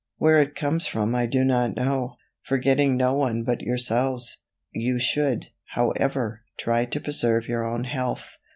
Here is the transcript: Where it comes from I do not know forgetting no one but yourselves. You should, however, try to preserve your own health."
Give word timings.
Where 0.17 0.41
it 0.41 0.55
comes 0.55 0.87
from 0.87 1.13
I 1.13 1.27
do 1.27 1.45
not 1.45 1.75
know 1.75 2.15
forgetting 2.41 2.97
no 2.97 3.13
one 3.13 3.43
but 3.43 3.61
yourselves. 3.61 4.37
You 4.71 4.97
should, 4.97 5.49
however, 5.75 6.41
try 6.57 6.85
to 6.85 6.99
preserve 6.99 7.47
your 7.47 7.63
own 7.71 7.83
health." 7.83 8.39